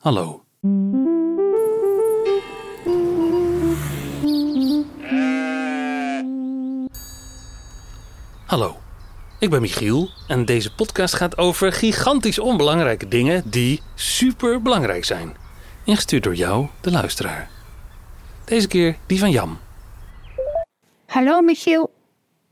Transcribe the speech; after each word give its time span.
Hallo. 0.00 0.44
Hallo, 8.46 8.76
ik 9.38 9.50
ben 9.50 9.60
Michiel 9.60 10.08
en 10.28 10.44
deze 10.44 10.74
podcast 10.74 11.14
gaat 11.14 11.38
over 11.38 11.72
gigantisch 11.72 12.38
onbelangrijke 12.38 13.08
dingen 13.08 13.50
die 13.50 13.82
super 13.94 14.62
belangrijk 14.62 15.04
zijn. 15.04 15.36
Ingestuurd 15.84 16.22
door 16.22 16.34
jou, 16.34 16.66
de 16.80 16.90
luisteraar. 16.90 17.50
Deze 18.44 18.68
keer 18.68 18.96
die 19.06 19.18
van 19.18 19.30
Jam. 19.30 19.58
Hallo 21.06 21.40
Michiel. 21.40 21.92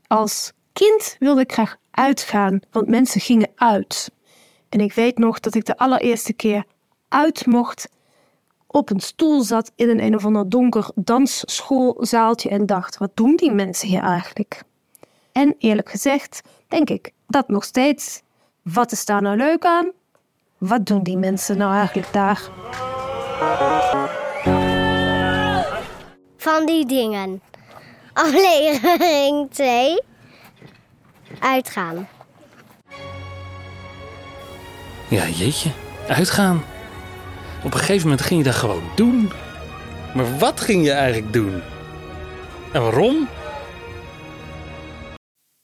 Als 0.07 0.51
kind 0.73 1.15
wilde 1.19 1.41
ik 1.41 1.51
graag 1.51 1.77
uitgaan, 1.91 2.59
want 2.71 2.87
mensen 2.87 3.21
gingen 3.21 3.51
uit. 3.55 4.11
En 4.69 4.79
ik 4.79 4.93
weet 4.93 5.17
nog 5.17 5.39
dat 5.39 5.55
ik 5.55 5.65
de 5.65 5.77
allereerste 5.77 6.33
keer 6.33 6.65
uit 7.09 7.45
mocht, 7.45 7.89
op 8.67 8.89
een 8.89 8.99
stoel 8.99 9.41
zat 9.41 9.71
in 9.75 9.89
een 9.89 10.03
een 10.03 10.15
of 10.15 10.25
ander 10.25 10.49
donker 10.49 10.91
dansschoolzaaltje 10.95 12.49
en 12.49 12.65
dacht: 12.65 12.97
wat 12.97 13.11
doen 13.13 13.35
die 13.35 13.51
mensen 13.51 13.87
hier 13.87 14.03
eigenlijk? 14.03 14.63
En 15.31 15.55
eerlijk 15.57 15.89
gezegd, 15.89 16.41
denk 16.67 16.89
ik 16.89 17.11
dat 17.27 17.47
nog 17.47 17.63
steeds. 17.63 18.21
Wat 18.61 18.91
is 18.91 19.05
daar 19.05 19.21
nou 19.21 19.37
leuk 19.37 19.65
aan? 19.65 19.91
Wat 20.57 20.85
doen 20.85 21.03
die 21.03 21.17
mensen 21.17 21.57
nou 21.57 21.73
eigenlijk 21.73 22.13
daar? 22.13 22.49
van 26.39 26.65
die 26.65 26.85
dingen. 26.85 27.41
Aflevering 28.13 29.51
2. 29.51 30.01
Uitgaan. 31.39 32.07
Ja, 35.07 35.27
jeetje, 35.27 35.71
uitgaan. 36.07 36.63
Op 37.63 37.73
een 37.73 37.79
gegeven 37.79 38.03
moment 38.09 38.21
ging 38.25 38.39
je 38.39 38.45
dat 38.45 38.55
gewoon 38.55 38.83
doen. 38.95 39.31
Maar 40.15 40.37
wat 40.37 40.61
ging 40.61 40.85
je 40.85 40.91
eigenlijk 40.91 41.33
doen? 41.33 41.61
En 42.71 42.81
waarom? 42.81 43.27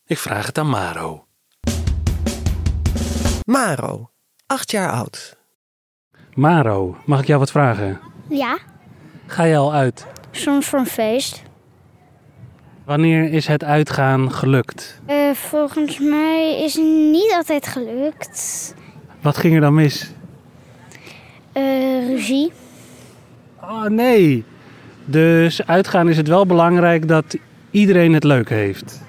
Ik 0.05 0.17
vraag 0.17 0.45
het 0.45 0.57
aan 0.57 0.69
Maro. 0.69 1.25
Maro, 3.43 4.09
acht 4.47 4.71
jaar 4.71 4.91
oud. 4.91 5.37
Maro, 6.33 6.97
mag 7.05 7.19
ik 7.19 7.27
jou 7.27 7.39
wat 7.39 7.51
vragen? 7.51 7.99
Ja, 8.29 8.57
Ga 9.27 9.43
je 9.43 9.55
al 9.57 9.73
uit? 9.73 10.05
soms 10.31 10.65
voor 10.67 10.79
een 10.79 10.85
feest. 10.85 11.41
Wanneer 12.85 13.31
is 13.33 13.47
het 13.47 13.63
uitgaan 13.63 14.31
gelukt? 14.31 14.99
Eh, 15.05 15.31
volgens 15.33 15.99
mij 15.99 16.63
is 16.63 16.73
het 16.73 16.83
niet 16.85 17.33
altijd 17.35 17.67
gelukt. 17.67 18.73
Wat 19.21 19.37
ging 19.37 19.55
er 19.55 19.61
dan 19.61 19.73
mis? 19.73 20.11
Eh, 21.55 22.07
ruzie. 22.07 22.51
Oh 23.61 23.83
nee. 23.83 24.43
Dus 25.05 25.67
uitgaan 25.67 26.09
is 26.09 26.17
het 26.17 26.27
wel 26.27 26.45
belangrijk 26.45 27.07
dat 27.07 27.37
iedereen 27.71 28.13
het 28.13 28.23
leuk 28.23 28.49
heeft. 28.49 29.01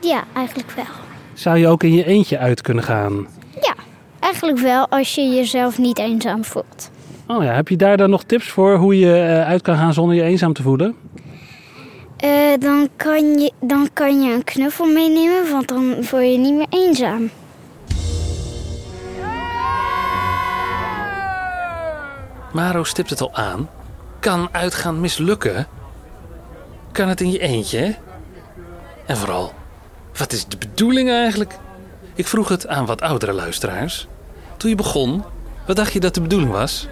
Ja, 0.00 0.24
eigenlijk 0.32 0.70
wel. 0.70 0.84
Zou 1.32 1.58
je 1.58 1.68
ook 1.68 1.82
in 1.82 1.94
je 1.94 2.04
eentje 2.04 2.38
uit 2.38 2.60
kunnen 2.60 2.84
gaan? 2.84 3.26
Ja, 3.60 3.74
eigenlijk 4.20 4.58
wel 4.58 4.88
als 4.88 5.14
je 5.14 5.22
jezelf 5.22 5.78
niet 5.78 5.98
eenzaam 5.98 6.44
voelt. 6.44 6.90
Oh 7.26 7.44
ja, 7.44 7.52
heb 7.52 7.68
je 7.68 7.76
daar 7.76 7.96
dan 7.96 8.10
nog 8.10 8.22
tips 8.22 8.48
voor 8.48 8.76
hoe 8.76 8.98
je 8.98 9.14
eh, 9.14 9.46
uit 9.46 9.62
kan 9.62 9.76
gaan 9.76 9.94
zonder 9.94 10.16
je 10.16 10.22
eenzaam 10.22 10.52
te 10.52 10.62
voelen? 10.62 10.96
Eh, 12.16 12.30
dan, 12.58 12.88
kan 12.96 13.38
je, 13.38 13.52
dan 13.60 13.88
kan 13.92 14.22
je 14.22 14.34
een 14.34 14.44
knuffel 14.44 14.86
meenemen, 14.86 15.50
want 15.50 15.68
dan 15.68 15.96
voel 16.00 16.20
je 16.20 16.32
je 16.32 16.38
niet 16.38 16.54
meer 16.54 16.66
eenzaam. 16.70 17.30
Maro 22.52 22.84
stipt 22.84 23.10
het 23.10 23.20
al 23.20 23.34
aan. 23.34 23.68
Kan 24.20 24.48
uitgaan 24.52 25.00
mislukken? 25.00 25.66
Kan 26.92 27.08
het 27.08 27.20
in 27.20 27.30
je 27.30 27.38
eentje? 27.38 27.96
En 29.06 29.16
vooral, 29.16 29.52
wat 30.16 30.32
is 30.32 30.46
de 30.46 30.56
bedoeling 30.56 31.10
eigenlijk? 31.10 31.58
Ik 32.14 32.26
vroeg 32.26 32.48
het 32.48 32.66
aan 32.66 32.86
wat 32.86 33.00
oudere 33.00 33.32
luisteraars. 33.32 34.08
Toen 34.56 34.70
je 34.70 34.76
begon, 34.76 35.24
wat 35.66 35.76
dacht 35.76 35.92
je 35.92 36.00
dat 36.00 36.14
de 36.14 36.20
bedoeling 36.20 36.50
was? 36.50 36.88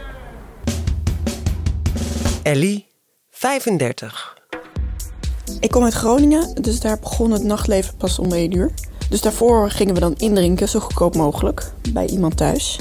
Ellie, 2.42 2.86
35. 3.30 4.38
Ik 5.60 5.70
kom 5.70 5.84
uit 5.84 5.94
Groningen, 5.94 6.54
dus 6.62 6.80
daar 6.80 6.98
begon 6.98 7.30
het 7.30 7.42
nachtleven 7.42 7.96
pas 7.96 8.18
om 8.18 8.32
1 8.32 8.56
uur. 8.56 8.70
Dus 9.08 9.20
daarvoor 9.20 9.70
gingen 9.70 9.94
we 9.94 10.00
dan 10.00 10.14
indrinken, 10.16 10.68
zo 10.68 10.80
goedkoop 10.80 11.14
mogelijk, 11.14 11.72
bij 11.92 12.06
iemand 12.06 12.36
thuis. 12.36 12.78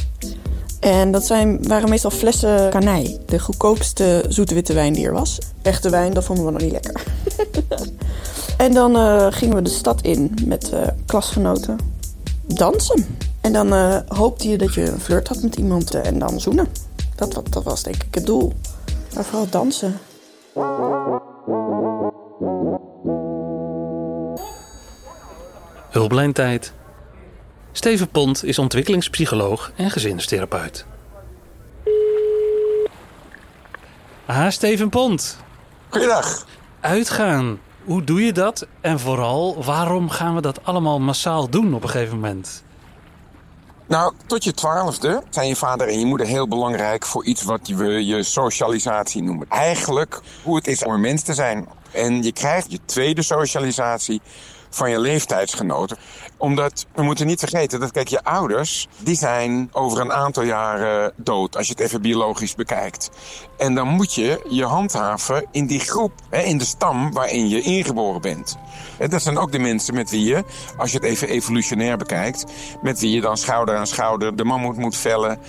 En 0.80 1.12
dat 1.12 1.26
zijn, 1.26 1.68
waren 1.68 1.90
meestal 1.90 2.12
flessen 2.12 2.70
kanij, 2.70 3.18
de 3.26 3.40
goedkoopste 3.40 4.26
zoete 4.28 4.54
witte 4.54 4.74
wijn 4.74 4.94
die 4.94 5.06
er 5.06 5.14
was. 5.14 5.38
Echte 5.62 5.90
wijn, 5.90 6.14
dat 6.14 6.24
vonden 6.24 6.46
we 6.46 6.52
nog 6.52 6.62
niet 6.62 6.72
lekker. 6.72 7.04
en 8.66 8.74
dan 8.74 8.96
eh, 8.96 9.28
gingen 9.30 9.56
we 9.56 9.62
de 9.62 9.70
stad 9.70 10.02
in 10.02 10.34
met 10.46 10.70
eh, 10.72 10.80
klasgenoten 11.06 11.78
dansen. 12.46 13.06
En 13.42 13.54
dan 13.54 13.74
eh, 13.74 13.98
hoopte 14.08 14.50
je 14.50 14.58
dat 14.58 14.74
je 14.74 14.92
een 14.92 15.00
flirt 15.00 15.28
had 15.28 15.42
met 15.42 15.56
iemand 15.56 15.94
en 15.96 16.20
dan 16.20 16.40
zoenen. 16.40 16.68
Dat, 17.16 17.34
wa- 17.34 17.42
dat 17.50 17.64
was 17.64 17.84
denk 17.84 18.04
ik 18.04 18.16
het 18.16 18.26
doel. 18.26 18.54
Maar 19.16 19.24
vooral 19.26 19.48
dansen. 19.50 20.00
Hulplijntijd. 25.90 26.74
Steven 27.80 28.10
Pont 28.10 28.44
is 28.44 28.60
ontwikkelingspsycholoog 28.60 29.72
en 29.76 29.90
gezinstherapeut. 29.90 30.86
Ah, 34.26 34.50
Steven 34.50 34.90
Pont. 34.90 35.38
Goeiedag. 35.90 36.46
Uitgaan. 36.80 37.60
Hoe 37.84 38.04
doe 38.04 38.26
je 38.26 38.34
dat? 38.34 38.68
En 38.82 39.00
vooral, 39.00 39.64
waarom 39.64 40.10
gaan 40.10 40.36
we 40.36 40.42
dat 40.42 40.64
allemaal 40.64 41.00
massaal 41.00 41.50
doen 41.50 41.74
op 41.74 41.84
een 41.84 41.90
gegeven 41.90 42.16
moment? 42.16 42.64
Nou, 43.88 44.14
tot 44.26 44.44
je 44.44 44.54
twaalfde 44.54 45.24
zijn 45.30 45.48
je 45.48 45.56
vader 45.56 45.88
en 45.88 46.00
je 46.00 46.06
moeder 46.06 46.28
heel 46.28 46.48
belangrijk 46.48 47.06
voor 47.06 47.26
iets 47.26 47.44
wat 47.44 47.68
we 47.68 48.06
je 48.06 48.24
socialisatie 48.24 49.24
noemen. 49.24 49.50
Eigenlijk 49.50 50.22
hoe 50.44 50.56
het 50.56 50.68
is 50.68 50.84
om 50.84 50.94
een 50.94 51.02
mens 51.02 51.22
te 51.22 51.34
zijn. 51.34 51.68
En 51.92 52.24
je 52.24 52.32
krijgt 52.32 52.72
je 52.72 52.80
tweede 52.86 53.22
socialisatie 53.22 54.22
van 54.70 54.90
je 54.90 55.00
leeftijdsgenoten. 55.00 55.98
Omdat, 56.38 56.86
we 56.96 57.02
moeten 57.02 57.28
niet 57.28 57.40
vergeten 57.40 57.80
dat, 57.80 57.92
kijk, 57.92 58.08
je 58.08 58.24
ouders, 58.24 58.88
die 58.98 59.16
zijn 59.16 59.70
over 59.72 60.00
een 60.00 60.14
aantal 60.14 60.44
jaren 60.44 61.14
dood. 61.16 61.58
Als 61.58 61.68
je 61.68 61.74
het 61.74 61.82
even 61.82 62.02
biologisch 62.02 62.56
bekijkt. 62.56 63.10
En 63.58 63.76
dan 63.76 63.88
moet 63.88 64.14
je 64.14 64.46
je 64.50 64.66
handhaven 64.66 65.46
in 65.52 65.68
die 65.68 65.80
groep, 65.80 66.12
hè, 66.30 66.42
in 66.42 66.58
de 66.58 66.66
stam 66.66 67.14
waarin 67.14 67.50
je 67.50 67.62
ingeboren 67.62 68.22
bent. 68.22 68.58
En 68.98 69.10
dat 69.10 69.22
zijn 69.22 69.38
ook 69.38 69.52
de 69.52 69.60
mensen 69.60 69.94
met 69.94 70.10
wie 70.10 70.24
je, 70.24 70.44
als 70.78 70.92
je 70.92 70.98
het 70.98 71.06
even 71.06 71.28
evolutionair 71.28 71.98
bekijkt, 71.98 72.46
met 72.82 73.00
wie 73.00 73.12
je 73.12 73.22
dan 73.22 73.38
schouder 73.38 73.76
aan 73.76 73.88
schouder 73.88 74.36
de 74.36 74.44
mammoet 74.44 74.78
moet 74.78 74.98
vellen. 74.98 75.40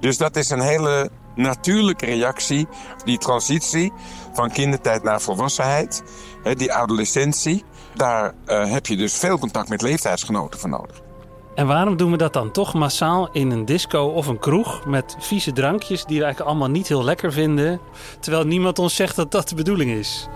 Dus 0.00 0.16
dat 0.16 0.36
is 0.36 0.50
een 0.50 0.60
hele 0.60 1.10
natuurlijke 1.34 2.06
reactie, 2.06 2.68
die 3.04 3.18
transitie 3.18 3.92
van 4.32 4.50
kindertijd 4.50 5.02
naar 5.02 5.20
volwassenheid, 5.20 6.02
die 6.56 6.72
adolescentie. 6.72 7.64
Daar 7.94 8.34
eh, 8.44 8.72
heb 8.72 8.86
je 8.86 8.96
dus 8.96 9.16
veel 9.16 9.38
contact 9.38 9.68
met 9.68 9.82
leeftijdsgenoten 9.82 10.60
voor 10.60 10.68
nodig. 10.68 11.00
En 11.54 11.66
waarom 11.66 11.96
doen 11.96 12.10
we 12.10 12.16
dat 12.16 12.32
dan 12.32 12.50
toch 12.50 12.74
massaal 12.74 13.28
in 13.32 13.50
een 13.50 13.64
disco 13.64 14.04
of 14.04 14.26
een 14.26 14.38
kroeg 14.38 14.86
met 14.86 15.16
vieze 15.18 15.52
drankjes 15.52 16.04
die 16.04 16.18
we 16.18 16.24
eigenlijk 16.24 16.50
allemaal 16.50 16.70
niet 16.70 16.88
heel 16.88 17.04
lekker 17.04 17.32
vinden, 17.32 17.80
terwijl 18.20 18.44
niemand 18.44 18.78
ons 18.78 18.94
zegt 18.94 19.16
dat 19.16 19.32
dat 19.32 19.48
de 19.48 19.54
bedoeling 19.54 19.90
is? 19.90 20.28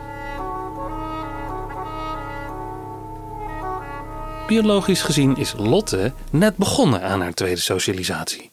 Biologisch 4.47 5.03
gezien 5.03 5.37
is 5.37 5.55
Lotte 5.57 6.13
net 6.31 6.57
begonnen 6.57 7.03
aan 7.03 7.21
haar 7.21 7.35
tweede 7.35 7.61
socialisatie. 7.61 8.51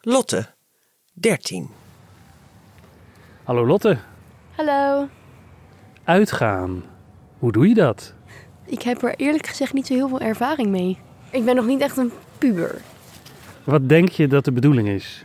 Lotte, 0.00 0.46
13. 1.12 1.70
Hallo 3.44 3.66
Lotte, 3.66 3.98
Hallo. 4.56 5.08
Uitgaan. 6.08 6.82
Hoe 7.38 7.52
doe 7.52 7.68
je 7.68 7.74
dat? 7.74 8.14
Ik 8.64 8.82
heb 8.82 9.02
er 9.02 9.14
eerlijk 9.16 9.46
gezegd 9.46 9.72
niet 9.72 9.86
zo 9.86 9.94
heel 9.94 10.08
veel 10.08 10.20
ervaring 10.20 10.68
mee. 10.68 10.98
Ik 11.30 11.44
ben 11.44 11.56
nog 11.56 11.66
niet 11.66 11.80
echt 11.80 11.96
een 11.96 12.12
puber. 12.38 12.80
Wat 13.64 13.88
denk 13.88 14.08
je 14.08 14.26
dat 14.26 14.44
de 14.44 14.52
bedoeling 14.52 14.88
is? 14.88 15.24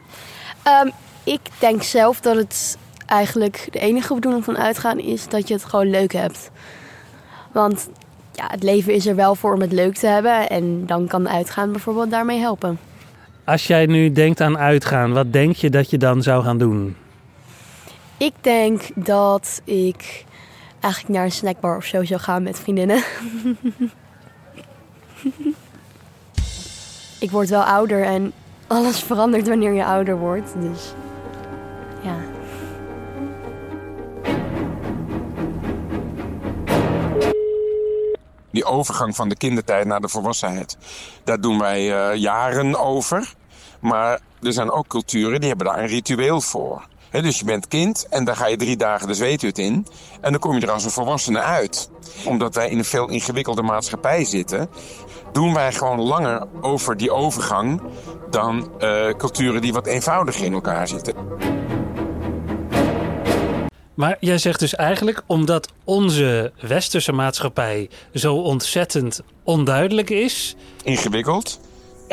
Ehm, 0.63 0.89
ik 1.23 1.39
denk 1.59 1.83
zelf 1.83 2.19
dat 2.21 2.35
het 2.35 2.77
eigenlijk 3.05 3.67
de 3.71 3.79
enige 3.79 4.13
bedoeling 4.13 4.43
van 4.43 4.57
uitgaan 4.57 4.99
is 4.99 5.27
dat 5.27 5.47
je 5.47 5.53
het 5.53 5.63
gewoon 5.63 5.89
leuk 5.89 6.13
hebt. 6.13 6.51
Want 7.51 7.89
ja, 8.31 8.47
het 8.47 8.63
leven 8.63 8.93
is 8.93 9.07
er 9.07 9.15
wel 9.15 9.35
voor 9.35 9.53
om 9.53 9.61
het 9.61 9.71
leuk 9.71 9.95
te 9.95 10.07
hebben. 10.07 10.49
En 10.49 10.85
dan 10.85 11.07
kan 11.07 11.29
uitgaan 11.29 11.71
bijvoorbeeld 11.71 12.11
daarmee 12.11 12.39
helpen. 12.39 12.79
Als 13.43 13.67
jij 13.67 13.85
nu 13.85 14.11
denkt 14.11 14.41
aan 14.41 14.57
uitgaan, 14.57 15.13
wat 15.13 15.33
denk 15.33 15.55
je 15.55 15.69
dat 15.69 15.89
je 15.89 15.97
dan 15.97 16.23
zou 16.23 16.43
gaan 16.43 16.57
doen? 16.57 16.95
Ik 18.17 18.33
denk 18.41 18.81
dat 18.95 19.61
ik 19.63 20.25
eigenlijk 20.83 21.13
naar 21.13 21.23
een 21.23 21.31
snackbar 21.31 21.77
of 21.77 21.85
zo 21.85 22.03
zou 22.03 22.19
gaan 22.19 22.43
met 22.43 22.59
vriendinnen. 22.59 23.03
ik 27.19 27.31
word 27.31 27.49
wel 27.49 27.63
ouder 27.63 28.03
en 28.03 28.33
alles 28.67 29.03
verandert 29.03 29.47
wanneer 29.47 29.73
je 29.73 29.85
ouder 29.85 30.17
wordt. 30.17 30.53
Dus 30.59 30.93
ja. 32.01 32.15
Die 38.51 38.65
overgang 38.65 39.15
van 39.15 39.29
de 39.29 39.37
kindertijd 39.37 39.85
naar 39.85 40.01
de 40.01 40.09
volwassenheid. 40.09 40.77
Daar 41.23 41.41
doen 41.41 41.59
wij 41.59 42.09
eh, 42.09 42.15
jaren 42.19 42.79
over. 42.79 43.33
Maar 43.79 44.19
er 44.41 44.53
zijn 44.53 44.71
ook 44.71 44.87
culturen 44.87 45.39
die 45.39 45.49
hebben 45.49 45.67
daar 45.67 45.79
een 45.79 45.87
ritueel 45.87 46.41
voor. 46.41 46.87
He, 47.13 47.21
dus 47.21 47.39
je 47.39 47.45
bent 47.45 47.67
kind 47.67 48.07
en 48.09 48.23
dan 48.23 48.35
ga 48.35 48.47
je 48.47 48.55
drie 48.55 48.77
dagen 48.77 49.07
de 49.07 49.13
zweethut 49.13 49.57
in. 49.57 49.87
En 50.21 50.31
dan 50.31 50.39
kom 50.39 50.55
je 50.55 50.61
er 50.61 50.71
als 50.71 50.83
een 50.83 50.91
volwassene 50.91 51.39
uit. 51.39 51.89
Omdat 52.25 52.55
wij 52.55 52.69
in 52.69 52.77
een 52.77 52.85
veel 52.85 53.09
ingewikkelde 53.09 53.61
maatschappij 53.61 54.25
zitten, 54.25 54.69
doen 55.31 55.53
wij 55.53 55.73
gewoon 55.73 56.01
langer 56.01 56.47
over 56.61 56.97
die 56.97 57.11
overgang 57.11 57.81
dan 58.29 58.71
uh, 58.79 59.09
culturen 59.17 59.61
die 59.61 59.73
wat 59.73 59.87
eenvoudiger 59.87 60.45
in 60.45 60.53
elkaar 60.53 60.87
zitten. 60.87 61.15
Maar 63.93 64.17
jij 64.19 64.37
zegt 64.37 64.59
dus 64.59 64.75
eigenlijk, 64.75 65.21
omdat 65.25 65.67
onze 65.83 66.51
westerse 66.61 67.11
maatschappij 67.11 67.89
zo 68.13 68.35
ontzettend 68.35 69.21
onduidelijk 69.43 70.09
is. 70.09 70.55
Ingewikkeld. 70.83 71.59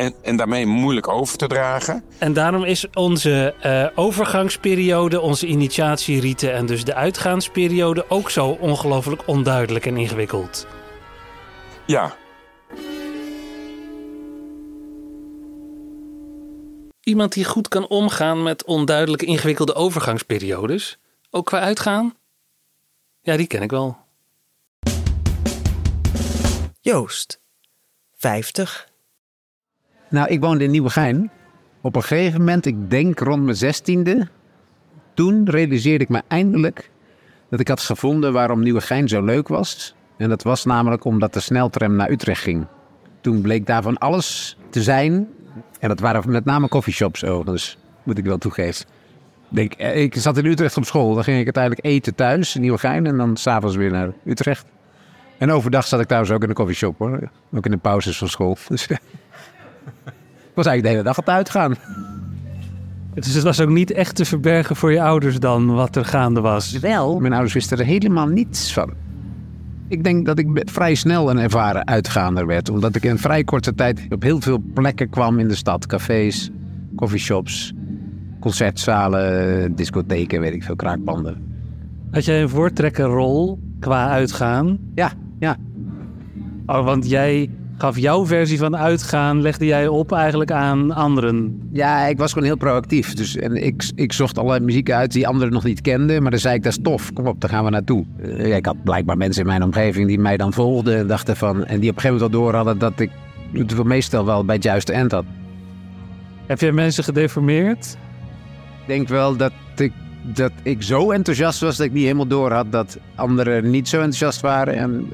En, 0.01 0.13
en 0.21 0.35
daarmee 0.35 0.65
moeilijk 0.65 1.07
over 1.07 1.37
te 1.37 1.47
dragen. 1.47 2.03
En 2.17 2.33
daarom 2.33 2.63
is 2.63 2.85
onze 2.93 3.53
uh, 3.65 3.87
overgangsperiode, 3.95 5.21
onze 5.21 5.47
initiatierieten 5.47 6.53
en 6.53 6.65
dus 6.65 6.83
de 6.83 6.93
uitgaansperiode 6.93 8.09
ook 8.09 8.29
zo 8.29 8.47
ongelooflijk 8.47 9.27
onduidelijk 9.27 9.85
en 9.85 9.97
ingewikkeld. 9.97 10.67
Ja. 11.85 12.15
Iemand 17.01 17.33
die 17.33 17.45
goed 17.45 17.67
kan 17.67 17.87
omgaan 17.87 18.43
met 18.43 18.65
onduidelijke, 18.65 19.25
ingewikkelde 19.25 19.73
overgangsperiodes, 19.73 20.97
ook 21.29 21.45
qua 21.45 21.59
uitgaan? 21.59 22.15
Ja, 23.21 23.37
die 23.37 23.47
ken 23.47 23.61
ik 23.61 23.71
wel. 23.71 23.97
Joost, 26.79 27.39
50. 28.15 28.90
Nou, 30.11 30.27
ik 30.27 30.39
woonde 30.39 30.63
in 30.63 30.71
Nieuwegein. 30.71 31.31
Op 31.81 31.95
een 31.95 32.03
gegeven 32.03 32.39
moment, 32.39 32.65
ik 32.65 32.89
denk 32.89 33.19
rond 33.19 33.43
mijn 33.43 33.55
zestiende, 33.55 34.27
toen 35.13 35.49
realiseerde 35.49 36.03
ik 36.03 36.09
me 36.09 36.21
eindelijk 36.27 36.89
dat 37.49 37.59
ik 37.59 37.67
had 37.67 37.81
gevonden 37.81 38.33
waarom 38.33 38.63
Nieuwegein 38.63 39.07
zo 39.07 39.23
leuk 39.23 39.47
was. 39.47 39.95
En 40.17 40.29
dat 40.29 40.43
was 40.43 40.65
namelijk 40.65 41.03
omdat 41.03 41.33
de 41.33 41.39
sneltram 41.39 41.95
naar 41.95 42.09
Utrecht 42.09 42.41
ging. 42.41 42.65
Toen 43.21 43.41
bleek 43.41 43.65
daarvan 43.65 43.97
alles 43.97 44.57
te 44.69 44.81
zijn. 44.81 45.27
En 45.79 45.87
dat 45.87 45.99
waren 45.99 46.31
met 46.31 46.45
name 46.45 46.67
coffeeshops 46.67 47.25
overigens, 47.25 47.77
moet 48.03 48.17
ik 48.17 48.25
wel 48.25 48.37
toegeven. 48.37 48.85
Denk, 49.49 49.73
ik 49.75 50.15
zat 50.15 50.37
in 50.37 50.45
Utrecht 50.45 50.77
op 50.77 50.85
school. 50.85 51.13
Dan 51.13 51.23
ging 51.23 51.37
ik 51.37 51.43
uiteindelijk 51.43 51.85
eten 51.85 52.15
thuis 52.15 52.55
in 52.55 52.61
Nieuwegein. 52.61 53.05
En 53.05 53.17
dan 53.17 53.37
s'avonds 53.37 53.75
weer 53.75 53.91
naar 53.91 54.13
Utrecht. 54.25 54.65
En 55.37 55.51
overdag 55.51 55.87
zat 55.87 55.99
ik 55.99 56.05
trouwens 56.05 56.33
ook 56.33 56.41
in 56.41 56.47
de 56.47 56.53
coffeeshop 56.53 56.97
hoor. 56.97 57.29
Ook 57.53 57.65
in 57.65 57.71
de 57.71 57.77
pauzes 57.77 58.17
van 58.17 58.29
school. 58.29 58.57
Dus 58.67 58.87
ik 60.05 60.55
was 60.55 60.65
eigenlijk 60.65 60.83
de 60.83 60.89
hele 60.89 61.03
dag 61.03 61.17
op 61.17 61.29
uitgaan. 61.29 61.75
Dus 63.13 63.33
het 63.33 63.43
was 63.43 63.61
ook 63.61 63.69
niet 63.69 63.91
echt 63.91 64.15
te 64.15 64.25
verbergen 64.25 64.75
voor 64.75 64.91
je 64.91 65.01
ouders 65.01 65.39
dan 65.39 65.73
wat 65.73 65.95
er 65.95 66.05
gaande 66.05 66.41
was? 66.41 66.79
Wel, 66.79 67.19
mijn 67.19 67.33
ouders 67.33 67.53
wisten 67.53 67.77
er 67.77 67.85
helemaal 67.85 68.27
niets 68.27 68.73
van. 68.73 68.93
Ik 69.87 70.03
denk 70.03 70.25
dat 70.25 70.39
ik 70.39 70.61
vrij 70.65 70.95
snel 70.95 71.29
een 71.29 71.39
ervaren 71.39 71.87
uitgaander 71.87 72.45
werd. 72.45 72.69
Omdat 72.69 72.95
ik 72.95 73.03
in 73.03 73.17
vrij 73.17 73.43
korte 73.43 73.75
tijd 73.75 74.05
op 74.09 74.23
heel 74.23 74.41
veel 74.41 74.63
plekken 74.73 75.09
kwam 75.09 75.39
in 75.39 75.47
de 75.47 75.55
stad. 75.55 75.85
Cafés, 75.85 76.49
coffeeshops, 76.95 77.73
concertzalen, 78.39 79.75
discotheken, 79.75 80.41
weet 80.41 80.53
ik 80.53 80.63
veel, 80.63 80.75
kraakpanden. 80.75 81.49
Had 82.11 82.25
jij 82.25 82.41
een 82.41 82.49
voortrekkerrol 82.49 83.59
qua 83.79 84.09
uitgaan? 84.09 84.77
Ja, 84.95 85.11
ja. 85.39 85.57
Oh, 86.65 86.85
want 86.85 87.09
jij 87.09 87.49
gaf 87.81 87.97
jouw 87.97 88.25
versie 88.25 88.57
van 88.57 88.77
uitgaan, 88.77 89.41
legde 89.41 89.65
jij 89.65 89.87
op 89.87 90.11
eigenlijk 90.11 90.51
aan 90.51 90.91
anderen? 90.91 91.69
Ja, 91.71 92.05
ik 92.05 92.17
was 92.17 92.33
gewoon 92.33 92.47
heel 92.47 92.57
proactief. 92.57 93.13
Dus 93.13 93.35
en 93.35 93.63
ik, 93.63 93.91
ik 93.95 94.13
zocht 94.13 94.37
allerlei 94.37 94.65
muziek 94.65 94.91
uit 94.91 95.11
die 95.11 95.27
anderen 95.27 95.53
nog 95.53 95.63
niet 95.63 95.81
kenden. 95.81 96.21
Maar 96.21 96.31
dan 96.31 96.39
zei 96.39 96.55
ik, 96.55 96.63
dat 96.63 96.71
is 96.71 96.79
tof, 96.81 97.13
kom 97.13 97.27
op, 97.27 97.41
daar 97.41 97.49
gaan 97.49 97.63
we 97.63 97.69
naartoe. 97.69 98.05
Uh, 98.23 98.55
ik 98.55 98.65
had 98.65 98.83
blijkbaar 98.83 99.17
mensen 99.17 99.41
in 99.41 99.47
mijn 99.47 99.63
omgeving 99.63 100.07
die 100.07 100.19
mij 100.19 100.37
dan 100.37 100.53
volgden. 100.53 100.97
En, 100.97 101.07
dachten 101.07 101.37
van, 101.37 101.65
en 101.65 101.79
die 101.79 101.89
op 101.89 101.95
een 101.95 102.01
gegeven 102.01 102.09
moment 102.09 102.33
al 102.33 102.41
door 102.41 102.53
hadden 102.53 102.77
dat 102.77 102.99
ik 102.99 103.11
het 103.53 103.83
meestal 103.83 104.25
wel 104.25 104.45
bij 104.45 104.55
het 104.55 104.63
juiste 104.63 104.93
eind 104.93 105.11
had. 105.11 105.25
Heb 106.45 106.59
jij 106.59 106.71
mensen 106.71 107.03
gedeformeerd? 107.03 107.97
Ik 108.81 108.87
denk 108.87 109.07
wel 109.07 109.35
dat 109.35 109.51
ik, 109.75 109.93
dat 110.23 110.51
ik 110.63 110.83
zo 110.83 111.11
enthousiast 111.11 111.59
was 111.59 111.77
dat 111.77 111.85
ik 111.85 111.93
niet 111.93 112.03
helemaal 112.03 112.27
door 112.27 112.51
had 112.51 112.71
dat 112.71 112.97
anderen 113.15 113.69
niet 113.69 113.87
zo 113.87 113.95
enthousiast 113.95 114.41
waren. 114.41 114.75
En 114.75 115.07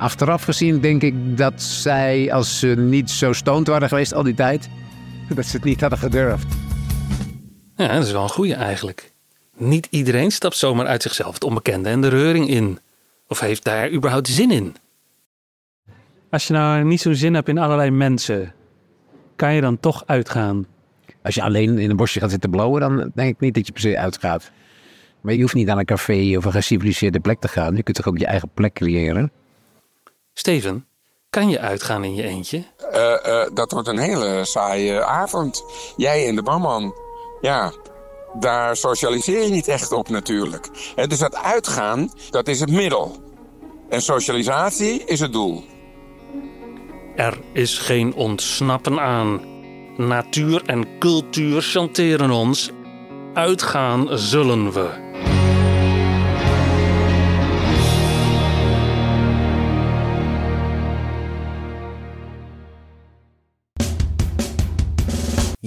achteraf 0.00 0.42
gezien 0.42 0.80
denk 0.80 1.02
ik 1.02 1.36
dat 1.36 1.62
zij, 1.62 2.32
als 2.32 2.58
ze 2.58 2.66
niet 2.66 3.10
zo 3.10 3.32
stoned 3.32 3.66
waren 3.66 3.88
geweest 3.88 4.14
al 4.14 4.22
die 4.22 4.34
tijd, 4.34 4.68
dat 5.34 5.46
ze 5.46 5.56
het 5.56 5.64
niet 5.64 5.80
hadden 5.80 5.98
gedurfd. 5.98 6.46
Ja, 7.76 7.94
dat 7.94 8.06
is 8.06 8.12
wel 8.12 8.22
een 8.22 8.28
goeie 8.28 8.54
eigenlijk. 8.54 9.12
Niet 9.56 9.86
iedereen 9.90 10.30
stapt 10.30 10.56
zomaar 10.56 10.86
uit 10.86 11.02
zichzelf 11.02 11.34
het 11.34 11.44
onbekende 11.44 11.88
en 11.88 12.00
de 12.00 12.08
reuring 12.08 12.48
in. 12.48 12.78
Of 13.28 13.40
heeft 13.40 13.64
daar 13.64 13.90
überhaupt 13.90 14.28
zin 14.28 14.50
in? 14.50 14.74
Als 16.30 16.46
je 16.46 16.52
nou 16.52 16.84
niet 16.84 17.00
zo'n 17.00 17.14
zin 17.14 17.34
hebt 17.34 17.48
in 17.48 17.58
allerlei 17.58 17.90
mensen, 17.90 18.52
kan 19.36 19.54
je 19.54 19.60
dan 19.60 19.80
toch 19.80 20.02
uitgaan? 20.06 20.66
Als 21.22 21.34
je 21.34 21.42
alleen 21.42 21.78
in 21.78 21.90
een 21.90 21.96
bosje 21.96 22.20
gaat 22.20 22.30
zitten 22.30 22.50
blowen, 22.50 22.80
dan 22.80 23.10
denk 23.14 23.34
ik 23.34 23.40
niet 23.40 23.54
dat 23.54 23.66
je 23.66 23.72
per 23.72 23.80
se 23.80 23.98
uitgaat. 23.98 24.50
Maar 25.20 25.34
je 25.34 25.40
hoeft 25.40 25.54
niet 25.54 25.66
naar 25.66 25.78
een 25.78 25.84
café 25.84 26.36
of 26.36 26.44
een 26.44 26.52
geciviliseerde 26.52 27.20
plek 27.20 27.40
te 27.40 27.48
gaan. 27.48 27.76
Je 27.76 27.82
kunt 27.82 27.96
toch 27.96 28.06
ook 28.06 28.18
je 28.18 28.26
eigen 28.26 28.50
plek 28.54 28.72
creëren? 28.72 29.32
Steven, 30.40 30.86
kan 31.30 31.48
je 31.48 31.58
uitgaan 31.58 32.04
in 32.04 32.14
je 32.14 32.22
eentje? 32.22 32.64
Uh, 32.92 33.14
uh, 33.26 33.46
dat 33.54 33.72
wordt 33.72 33.88
een 33.88 33.98
hele 33.98 34.44
saaie 34.44 35.04
avond. 35.04 35.64
Jij 35.96 36.26
en 36.26 36.34
de 36.34 36.42
barman. 36.42 36.94
Ja, 37.40 37.72
daar 38.38 38.76
socialiseer 38.76 39.42
je 39.42 39.48
niet 39.48 39.68
echt 39.68 39.92
op 39.92 40.08
natuurlijk. 40.08 40.68
En 40.96 41.08
dus 41.08 41.18
dat 41.18 41.36
uitgaan, 41.36 42.12
dat 42.30 42.48
is 42.48 42.60
het 42.60 42.70
middel. 42.70 43.16
En 43.88 44.02
socialisatie 44.02 45.04
is 45.04 45.20
het 45.20 45.32
doel. 45.32 45.64
Er 47.16 47.40
is 47.52 47.78
geen 47.78 48.14
ontsnappen 48.14 49.00
aan. 49.00 49.40
Natuur 49.96 50.62
en 50.66 50.98
cultuur 50.98 51.62
chanteren 51.62 52.30
ons. 52.30 52.70
Uitgaan 53.34 54.08
zullen 54.18 54.72
we. 54.72 55.09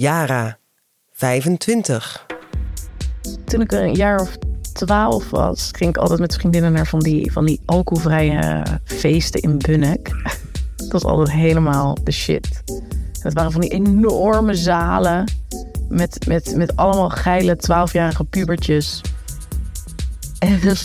Yara, 0.04 0.58
25. 1.12 2.26
Toen 3.44 3.60
ik 3.60 3.72
een 3.72 3.94
jaar 3.94 4.20
of 4.20 4.36
twaalf 4.72 5.30
was, 5.30 5.68
ging 5.72 5.90
ik 5.90 5.96
altijd 5.96 6.20
met 6.20 6.34
vriendinnen 6.34 6.72
naar 6.72 6.86
van 6.86 6.98
die, 6.98 7.32
van 7.32 7.44
die 7.44 7.60
alcoholvrije 7.64 8.62
feesten 8.84 9.40
in 9.40 9.58
Bunnik. 9.58 10.10
Dat 10.76 10.92
was 10.92 11.04
altijd 11.04 11.30
helemaal 11.30 11.96
de 12.02 12.10
shit. 12.12 12.62
Het 13.20 13.34
waren 13.34 13.52
van 13.52 13.60
die 13.60 13.70
enorme 13.70 14.54
zalen 14.54 15.32
met, 15.88 16.26
met, 16.26 16.56
met 16.56 16.76
allemaal 16.76 17.10
geile 17.10 17.56
twaalfjarige 17.56 18.24
pubertjes. 18.24 19.00
En, 20.38 20.60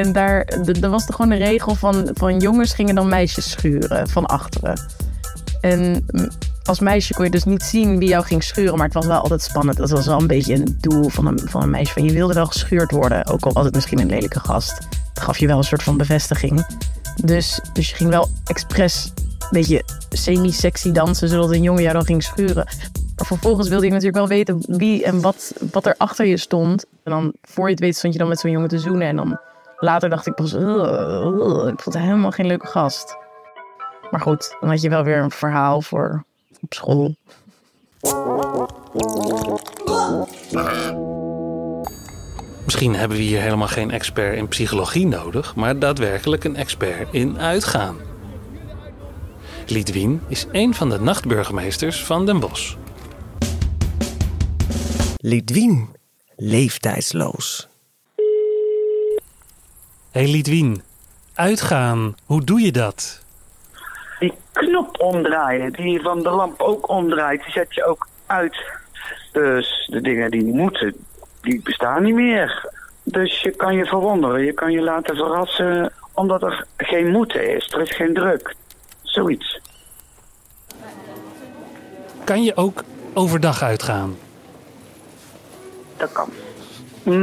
en 0.00 0.12
daar, 0.12 0.44
er 0.80 0.90
was 0.90 1.06
er 1.06 1.14
gewoon 1.14 1.30
de 1.30 1.36
regel 1.36 1.74
van, 1.74 2.10
van 2.12 2.38
jongens 2.38 2.74
gingen 2.74 2.94
dan 2.94 3.08
meisjes 3.08 3.50
schuren 3.50 4.08
van 4.08 4.26
achteren. 4.26 4.80
En 5.60 6.04
als 6.64 6.80
meisje 6.80 7.14
kon 7.14 7.24
je 7.24 7.30
dus 7.30 7.44
niet 7.44 7.62
zien 7.62 7.98
wie 7.98 8.08
jou 8.08 8.24
ging 8.24 8.42
schuren, 8.42 8.76
maar 8.76 8.84
het 8.84 8.94
was 8.94 9.06
wel 9.06 9.20
altijd 9.20 9.42
spannend. 9.42 9.76
Dat 9.76 9.90
was 9.90 10.06
wel 10.06 10.20
een 10.20 10.26
beetje 10.26 10.54
een 10.54 10.76
doel 10.80 11.08
van 11.08 11.26
een, 11.26 11.40
van 11.44 11.62
een 11.62 11.70
meisje. 11.70 11.92
Van 11.92 12.04
je 12.04 12.12
wilde 12.12 12.34
wel 12.34 12.46
geschuurd 12.46 12.90
worden, 12.90 13.26
ook 13.26 13.44
al 13.44 13.52
was 13.52 13.64
het 13.64 13.74
misschien 13.74 13.98
een 13.98 14.06
lelijke 14.06 14.40
gast. 14.40 14.88
Het 15.08 15.22
gaf 15.22 15.38
je 15.38 15.46
wel 15.46 15.58
een 15.58 15.64
soort 15.64 15.82
van 15.82 15.96
bevestiging. 15.96 16.66
Dus, 17.24 17.60
dus 17.72 17.90
je 17.90 17.96
ging 17.96 18.10
wel 18.10 18.28
expres 18.44 19.12
een 19.16 19.48
beetje 19.50 19.82
semi-sexy 20.10 20.92
dansen, 20.92 21.28
zodat 21.28 21.50
een 21.50 21.62
jongen 21.62 21.82
jou 21.82 21.94
dan 21.94 22.04
ging 22.04 22.22
schuren. 22.22 22.66
Maar 23.16 23.26
vervolgens 23.26 23.68
wilde 23.68 23.84
je 23.84 23.90
natuurlijk 23.90 24.18
wel 24.18 24.28
weten 24.28 24.64
wie 24.66 25.04
en 25.04 25.20
wat, 25.20 25.52
wat 25.72 25.86
er 25.86 25.94
achter 25.98 26.26
je 26.26 26.36
stond. 26.36 26.84
En 27.04 27.12
dan, 27.12 27.32
voor 27.42 27.64
je 27.64 27.70
het 27.70 27.80
weet, 27.80 27.96
stond 27.96 28.12
je 28.12 28.18
dan 28.18 28.28
met 28.28 28.40
zo'n 28.40 28.50
jongen 28.50 28.68
te 28.68 28.78
zoenen. 28.78 29.08
En 29.08 29.16
dan 29.16 29.40
later 29.76 30.08
dacht 30.08 30.26
ik 30.26 30.34
pas, 30.34 30.52
ik 31.72 31.80
vond 31.80 31.98
helemaal 31.98 32.30
geen 32.30 32.46
leuke 32.46 32.66
gast. 32.66 33.16
Maar 34.10 34.20
goed, 34.20 34.56
dan 34.60 34.68
had 34.68 34.80
je 34.80 34.88
wel 34.88 35.04
weer 35.04 35.18
een 35.18 35.30
verhaal 35.30 35.82
voor 35.82 36.24
op 36.62 36.74
school. 36.74 37.14
Misschien 42.64 42.94
hebben 42.94 43.16
we 43.16 43.22
hier 43.22 43.40
helemaal 43.40 43.68
geen 43.68 43.90
expert 43.90 44.36
in 44.36 44.48
psychologie 44.48 45.06
nodig, 45.06 45.54
maar 45.54 45.78
daadwerkelijk 45.78 46.44
een 46.44 46.56
expert 46.56 47.08
in 47.10 47.38
uitgaan. 47.38 47.96
Lidwien 49.66 50.20
is 50.28 50.46
een 50.52 50.74
van 50.74 50.90
de 50.90 51.00
nachtburgemeesters 51.00 52.04
van 52.04 52.26
Den 52.26 52.40
Bosch. 52.40 52.74
Lidwien, 55.16 55.88
leeftijdsloos. 56.36 57.68
Hey 60.10 60.28
Lidwien, 60.28 60.82
uitgaan, 61.34 62.14
hoe 62.24 62.44
doe 62.44 62.60
je 62.60 62.72
dat? 62.72 63.21
Die 64.22 64.34
knop 64.52 65.00
omdraaien, 65.00 65.72
die 65.72 66.02
van 66.02 66.22
de 66.22 66.30
lamp 66.30 66.60
ook 66.60 66.88
omdraait, 66.88 67.42
die 67.42 67.52
zet 67.52 67.74
je 67.74 67.84
ook 67.84 68.08
uit. 68.26 68.56
Dus 69.32 69.88
de 69.90 70.00
dingen 70.00 70.30
die 70.30 70.44
moeten, 70.44 70.94
die 71.40 71.60
bestaan 71.62 72.02
niet 72.02 72.14
meer. 72.14 72.70
Dus 73.02 73.40
je 73.40 73.50
kan 73.50 73.74
je 73.74 73.84
verwonderen, 73.86 74.44
je 74.44 74.52
kan 74.52 74.72
je 74.72 74.80
laten 74.80 75.16
verrassen, 75.16 75.92
omdat 76.12 76.42
er 76.42 76.66
geen 76.76 77.10
moeten 77.10 77.54
is. 77.54 77.72
Er 77.72 77.80
is 77.80 77.96
geen 77.96 78.14
druk. 78.14 78.54
Zoiets. 79.02 79.60
Kan 82.24 82.42
je 82.42 82.56
ook 82.56 82.84
overdag 83.14 83.62
uitgaan? 83.62 84.16
Dat 85.96 86.12
kan. 86.12 86.30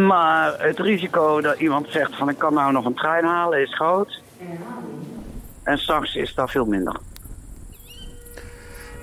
Maar 0.05 0.55
het 0.57 0.79
risico 0.79 1.41
dat 1.41 1.59
iemand 1.59 1.87
zegt 1.89 2.15
van 2.15 2.29
ik 2.29 2.37
kan 2.37 2.53
nou 2.53 2.71
nog 2.71 2.85
een 2.85 2.95
trein 2.95 3.25
halen 3.25 3.61
is 3.61 3.75
groot. 3.75 4.21
En 5.69 5.77
s'nachts 5.77 6.15
is 6.15 6.33
dat 6.33 6.51
veel 6.51 6.65
minder. 6.65 6.95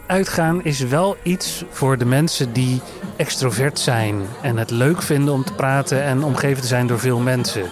Uitgaan 0.06 0.64
is 0.64 0.80
wel 0.80 1.16
iets 1.22 1.64
voor 1.70 1.98
de 1.98 2.04
mensen 2.04 2.52
die 2.52 2.82
extrovert 3.16 3.78
zijn 3.78 4.22
en 4.42 4.56
het 4.56 4.70
leuk 4.70 5.02
vinden 5.02 5.34
om 5.34 5.44
te 5.44 5.54
praten 5.54 6.02
en 6.02 6.24
omgeven 6.24 6.62
te 6.62 6.68
zijn 6.68 6.86
door 6.86 6.98
veel 6.98 7.18
mensen. 7.18 7.70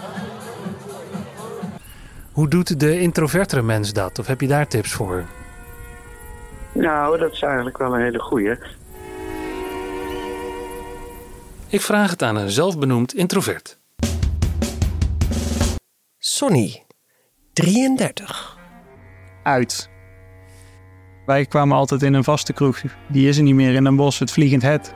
Hoe 2.32 2.48
doet 2.48 2.80
de 2.80 3.00
introvertere 3.00 3.62
mens 3.62 3.92
dat? 3.92 4.18
Of 4.18 4.26
heb 4.26 4.40
je 4.40 4.46
daar 4.46 4.68
tips 4.68 4.92
voor? 4.92 5.24
Nou, 6.72 7.18
dat 7.18 7.32
is 7.32 7.42
eigenlijk 7.42 7.78
wel 7.78 7.94
een 7.94 8.02
hele 8.02 8.20
goeie. 8.20 8.56
Ik 11.68 11.80
vraag 11.80 12.10
het 12.10 12.22
aan 12.22 12.36
een 12.36 12.50
zelfbenoemd 12.50 13.14
introvert. 13.14 13.78
Sonny, 16.18 16.84
33. 17.52 18.53
Uit. 19.44 19.88
Wij 21.26 21.46
kwamen 21.46 21.76
altijd 21.76 22.02
in 22.02 22.14
een 22.14 22.24
vaste 22.24 22.52
kroeg. 22.52 22.80
Die 23.08 23.28
is 23.28 23.36
er 23.36 23.42
niet 23.42 23.54
meer 23.54 23.74
in 23.74 23.84
een 23.84 23.96
bos, 23.96 24.18
het 24.18 24.30
Vliegend 24.30 24.62
Het. 24.62 24.94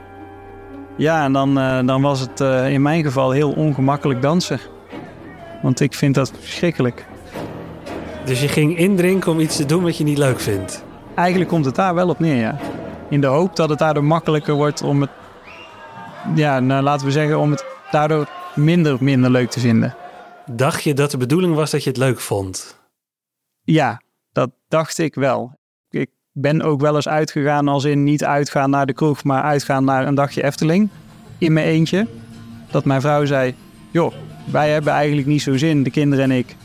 Ja, 0.97 1.23
en 1.23 1.33
dan, 1.33 1.59
eh, 1.59 1.85
dan 1.85 2.01
was 2.01 2.19
het 2.19 2.41
eh, 2.41 2.71
in 2.71 2.81
mijn 2.81 3.03
geval 3.03 3.31
heel 3.31 3.51
ongemakkelijk 3.51 4.21
dansen. 4.21 4.59
Want 5.61 5.79
ik 5.79 5.93
vind 5.93 6.15
dat 6.15 6.31
verschrikkelijk. 6.39 7.05
Dus 8.25 8.41
je 8.41 8.47
ging 8.47 8.77
indrinken 8.77 9.31
om 9.31 9.39
iets 9.39 9.55
te 9.55 9.65
doen 9.65 9.83
wat 9.83 9.97
je 9.97 10.03
niet 10.03 10.17
leuk 10.17 10.39
vindt? 10.39 10.83
Eigenlijk 11.15 11.49
komt 11.49 11.65
het 11.65 11.75
daar 11.75 11.95
wel 11.95 12.09
op 12.09 12.19
neer, 12.19 12.35
ja. 12.35 12.57
In 13.09 13.21
de 13.21 13.27
hoop 13.27 13.55
dat 13.55 13.69
het 13.69 13.79
daardoor 13.79 14.03
makkelijker 14.03 14.53
wordt 14.53 14.81
om 14.81 15.01
het... 15.01 15.09
Ja, 16.35 16.59
nou, 16.59 16.83
laten 16.83 17.05
we 17.05 17.11
zeggen, 17.11 17.39
om 17.39 17.51
het 17.51 17.65
daardoor 17.91 18.29
minder, 18.55 18.97
minder 18.99 19.31
leuk 19.31 19.49
te 19.49 19.59
vinden. 19.59 19.95
Dacht 20.45 20.83
je 20.83 20.93
dat 20.93 21.11
de 21.11 21.17
bedoeling 21.17 21.55
was 21.55 21.71
dat 21.71 21.83
je 21.83 21.89
het 21.89 21.97
leuk 21.97 22.19
vond? 22.19 22.79
Ja, 23.63 24.01
dat 24.39 24.51
dacht 24.67 24.97
ik 24.97 25.15
wel. 25.15 25.57
Ik 25.89 26.09
ben 26.31 26.61
ook 26.61 26.81
wel 26.81 26.95
eens 26.95 27.07
uitgegaan 27.07 27.67
als 27.67 27.83
in 27.83 28.03
niet 28.03 28.23
uitgaan 28.23 28.69
naar 28.69 28.85
de 28.85 28.93
kroeg, 28.93 29.23
maar 29.23 29.43
uitgaan 29.43 29.83
naar 29.83 30.07
een 30.07 30.15
dagje 30.15 30.43
Efteling. 30.43 30.89
In 31.37 31.53
mijn 31.53 31.65
eentje. 31.65 32.07
Dat 32.71 32.85
mijn 32.85 33.01
vrouw 33.01 33.25
zei, 33.25 33.55
joh, 33.91 34.13
wij 34.51 34.71
hebben 34.71 34.93
eigenlijk 34.93 35.27
niet 35.27 35.41
zo 35.41 35.57
zin, 35.57 35.83
de 35.83 35.91
kinderen 35.91 36.23
en 36.23 36.31
ik. 36.31 36.55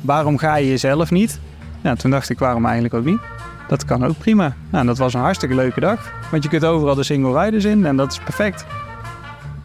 Waarom 0.00 0.38
ga 0.38 0.56
je 0.56 0.68
jezelf 0.68 1.10
niet? 1.10 1.40
Ja, 1.82 1.94
toen 1.94 2.10
dacht 2.10 2.30
ik, 2.30 2.38
waarom 2.38 2.64
eigenlijk 2.64 2.94
ook 2.94 3.04
niet? 3.04 3.20
Dat 3.68 3.84
kan 3.84 4.04
ook 4.04 4.18
prima. 4.18 4.56
Nou, 4.70 4.86
dat 4.86 4.98
was 4.98 5.14
een 5.14 5.20
hartstikke 5.20 5.54
leuke 5.54 5.80
dag. 5.80 6.12
Want 6.30 6.42
je 6.42 6.48
kunt 6.48 6.64
overal 6.64 6.94
de 6.94 7.02
single 7.02 7.44
riders 7.44 7.64
in 7.64 7.86
en 7.86 7.96
dat 7.96 8.12
is 8.12 8.18
perfect. 8.18 8.66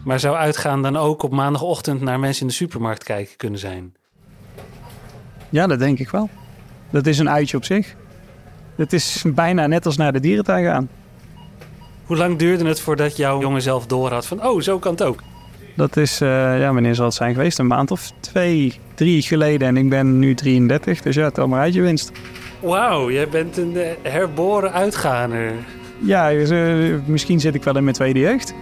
Maar 0.04 0.20
zou 0.20 0.36
uitgaan 0.36 0.82
dan 0.82 0.96
ook 0.96 1.22
op 1.22 1.32
maandagochtend 1.32 2.00
naar 2.00 2.20
mensen 2.20 2.42
in 2.42 2.48
de 2.48 2.54
supermarkt 2.54 3.04
kijken 3.04 3.36
kunnen 3.36 3.58
zijn? 3.58 3.94
Ja, 5.48 5.66
dat 5.66 5.78
denk 5.78 5.98
ik 5.98 6.10
wel. 6.10 6.28
Dat 6.92 7.06
is 7.06 7.18
een 7.18 7.30
uitje 7.30 7.56
op 7.56 7.64
zich. 7.64 7.94
Het 8.76 8.92
is 8.92 9.24
bijna 9.26 9.66
net 9.66 9.86
als 9.86 9.96
naar 9.96 10.12
de 10.12 10.20
dierentuin 10.20 10.64
gaan. 10.64 10.88
Hoe 12.06 12.16
lang 12.16 12.38
duurde 12.38 12.64
het 12.64 12.80
voordat 12.80 13.16
jouw 13.16 13.40
jongen 13.40 13.62
zelf 13.62 13.86
door 13.86 14.10
had 14.10 14.26
van, 14.26 14.46
oh, 14.46 14.60
zo 14.60 14.78
kan 14.78 14.92
het 14.92 15.02
ook? 15.02 15.22
Dat 15.76 15.96
is, 15.96 16.20
uh, 16.20 16.28
ja, 16.60 16.72
wanneer 16.72 16.94
zal 16.94 17.04
het 17.04 17.14
zijn 17.14 17.34
geweest? 17.34 17.58
Een 17.58 17.66
maand 17.66 17.90
of 17.90 18.12
twee, 18.20 18.80
drie 18.94 19.22
geleden. 19.22 19.68
En 19.68 19.76
ik 19.76 19.88
ben 19.88 20.18
nu 20.18 20.34
33, 20.34 21.02
dus 21.02 21.14
ja, 21.14 21.30
tel 21.30 21.48
maar 21.48 21.60
uit 21.60 21.74
je 21.74 21.82
winst. 21.82 22.12
Wauw, 22.60 23.10
jij 23.10 23.28
bent 23.28 23.56
een 23.56 23.72
uh, 23.72 23.82
herboren 24.02 24.72
uitganer. 24.72 25.52
Ja, 25.98 26.32
uh, 26.32 26.98
misschien 27.04 27.40
zit 27.40 27.54
ik 27.54 27.62
wel 27.62 27.76
in 27.76 27.82
mijn 27.84 27.96
tweede 27.96 28.18
jeugd. 28.18 28.54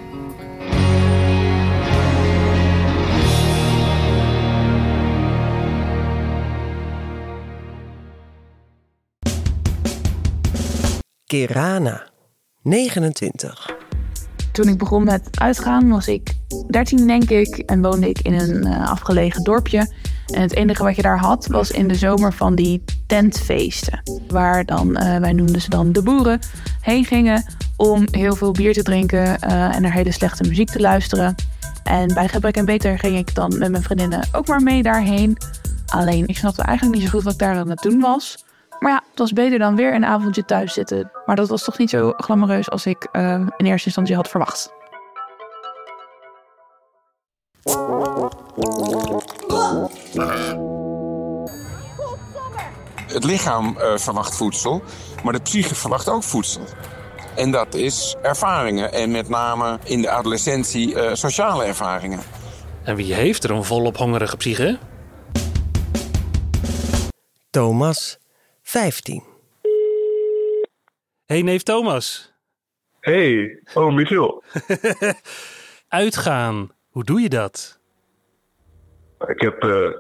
Kirana, 11.30 12.02
29. 12.62 13.76
Toen 14.52 14.68
ik 14.68 14.78
begon 14.78 15.04
met 15.04 15.28
uitgaan 15.40 15.88
was 15.88 16.08
ik 16.08 16.34
13 16.68 17.06
denk 17.06 17.30
ik 17.30 17.56
en 17.56 17.82
woonde 17.82 18.08
ik 18.08 18.18
in 18.20 18.32
een 18.32 18.66
uh, 18.66 18.90
afgelegen 18.90 19.44
dorpje. 19.44 19.92
En 20.34 20.40
het 20.40 20.54
enige 20.54 20.82
wat 20.82 20.96
je 20.96 21.02
daar 21.02 21.18
had 21.18 21.46
was 21.46 21.70
in 21.70 21.88
de 21.88 21.94
zomer 21.94 22.32
van 22.32 22.54
die 22.54 22.84
tentfeesten. 23.06 24.02
Waar 24.28 24.64
dan, 24.64 24.88
uh, 24.88 25.16
wij 25.16 25.32
noemden 25.32 25.60
ze 25.60 25.70
dan 25.70 25.92
de 25.92 26.02
boeren, 26.02 26.38
heen 26.80 27.04
gingen 27.04 27.44
om 27.76 28.04
heel 28.10 28.34
veel 28.34 28.52
bier 28.52 28.72
te 28.72 28.82
drinken 28.82 29.24
uh, 29.24 29.74
en 29.74 29.82
naar 29.82 29.92
hele 29.92 30.12
slechte 30.12 30.48
muziek 30.48 30.70
te 30.70 30.80
luisteren. 30.80 31.34
En 31.84 32.14
bij 32.14 32.28
gebrek 32.28 32.56
en 32.56 32.64
beter 32.64 32.98
ging 32.98 33.16
ik 33.16 33.34
dan 33.34 33.58
met 33.58 33.70
mijn 33.70 33.82
vriendinnen 33.82 34.28
ook 34.32 34.46
maar 34.46 34.62
mee 34.62 34.82
daarheen. 34.82 35.36
Alleen 35.86 36.26
ik 36.26 36.36
snapte 36.36 36.62
eigenlijk 36.62 36.98
niet 36.98 37.06
zo 37.06 37.12
goed 37.14 37.24
wat 37.24 37.32
ik 37.32 37.38
daar 37.38 37.56
aan 37.56 37.70
het 37.70 37.82
doen 37.82 38.00
was. 38.00 38.44
Maar 38.80 38.92
ja, 38.92 39.02
het 39.10 39.18
was 39.18 39.32
beter 39.32 39.58
dan 39.58 39.76
weer 39.76 39.94
een 39.94 40.04
avondje 40.04 40.44
thuis 40.44 40.72
zitten. 40.72 41.10
Maar 41.30 41.38
dat 41.38 41.48
was 41.48 41.64
toch 41.64 41.78
niet 41.78 41.90
zo 41.90 42.12
glamoureus 42.16 42.70
als 42.70 42.86
ik 42.86 43.08
uh, 43.12 43.32
in 43.56 43.66
eerste 43.66 43.86
instantie 43.86 44.14
had 44.14 44.28
verwacht. 44.28 44.72
Het 53.06 53.24
lichaam 53.24 53.76
uh, 53.78 53.96
verwacht 53.96 54.36
voedsel, 54.36 54.82
maar 55.24 55.32
de 55.32 55.40
psyche 55.40 55.74
verwacht 55.74 56.08
ook 56.08 56.22
voedsel. 56.22 56.62
En 57.36 57.50
dat 57.50 57.74
is 57.74 58.16
ervaringen 58.22 58.92
en 58.92 59.10
met 59.10 59.28
name 59.28 59.78
in 59.84 60.02
de 60.02 60.10
adolescentie 60.10 60.94
uh, 60.94 61.14
sociale 61.14 61.64
ervaringen. 61.64 62.20
En 62.82 62.96
wie 62.96 63.14
heeft 63.14 63.44
er 63.44 63.50
een 63.50 63.64
volop 63.64 63.96
hongerige 63.96 64.36
psyche? 64.36 64.78
Thomas, 67.50 68.18
15. 68.62 69.29
Hey 71.30 71.42
neef 71.42 71.62
Thomas. 71.62 72.32
Hey, 73.00 73.62
oh 73.74 73.94
Michiel. 73.94 74.42
Uitgaan, 75.88 76.70
hoe 76.90 77.04
doe 77.04 77.20
je 77.20 77.28
dat? 77.28 77.80
Ik 79.26 79.40
heb 79.40 79.64
uh, 79.64 79.90